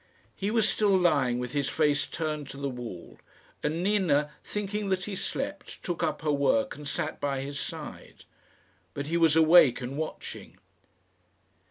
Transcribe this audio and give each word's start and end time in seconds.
He 0.35 0.49
was 0.49 0.67
still 0.67 0.97
lying 0.97 1.37
with 1.37 1.51
his 1.51 1.69
face 1.69 2.07
turned 2.07 2.49
to 2.49 2.57
the 2.57 2.67
wall, 2.71 3.19
and 3.61 3.83
Nina, 3.83 4.31
thinking 4.43 4.89
that 4.89 5.05
he 5.05 5.13
slept, 5.15 5.83
took 5.83 6.01
up 6.01 6.23
her 6.23 6.31
work 6.31 6.75
and 6.75 6.87
sat 6.87 7.21
by 7.21 7.41
his 7.41 7.59
side. 7.59 8.23
But 8.95 9.05
he 9.05 9.17
was 9.17 9.35
awake, 9.35 9.79
and 9.79 9.97
watching. 9.99 10.57